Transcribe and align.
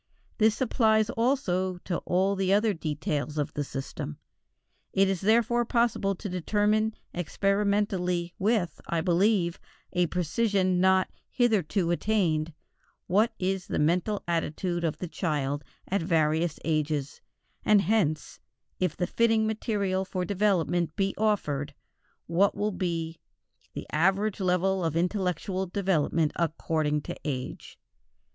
This 0.39 0.59
applies 0.61 1.11
also 1.11 1.77
to 1.83 1.99
all 2.07 2.35
the 2.35 2.51
other 2.51 2.73
details 2.73 3.37
of 3.37 3.53
the 3.53 3.63
system. 3.63 4.17
It 4.93 5.07
is 5.07 5.21
therefore 5.21 5.63
possible 5.63 6.15
to 6.15 6.27
determine 6.27 6.95
experimentally, 7.13 8.33
with, 8.39 8.81
I 8.87 9.01
believe, 9.01 9.59
a 9.93 10.07
precision 10.07 10.79
not 10.81 11.11
hitherto 11.29 11.91
attained, 11.91 12.51
what 13.05 13.31
is 13.37 13.67
the 13.67 13.77
mental 13.77 14.23
attitude 14.27 14.83
of 14.83 14.97
the 14.97 15.07
child 15.07 15.63
at 15.87 16.01
various 16.01 16.57
ages, 16.65 17.21
and 17.63 17.81
hence, 17.83 18.39
if 18.79 18.97
the 18.97 19.05
fitting 19.05 19.45
material 19.45 20.03
for 20.03 20.25
development 20.25 20.95
be 20.95 21.13
offered, 21.15 21.75
what 22.25 22.55
will 22.55 22.71
be 22.71 23.19
the 23.73 23.85
average 23.91 24.39
level 24.39 24.83
of 24.83 24.95
intellectual 24.97 25.67
development 25.67 26.31
according 26.37 27.01
to 27.01 27.15
age. 27.23 27.77